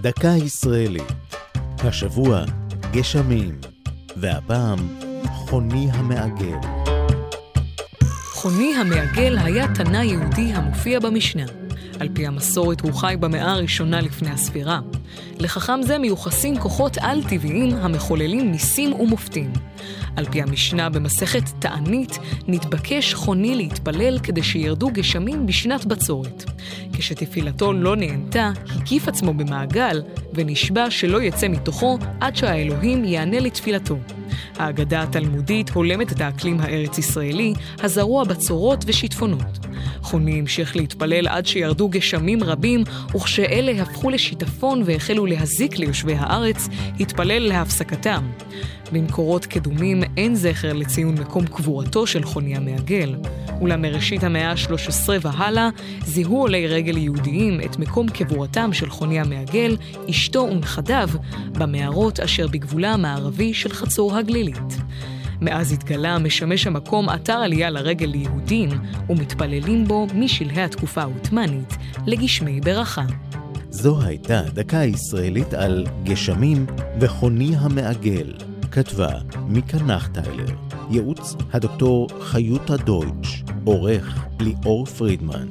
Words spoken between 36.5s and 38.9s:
הארץ-ישראלי, הזרוע בצורות